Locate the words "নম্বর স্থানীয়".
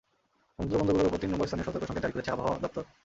1.31-1.65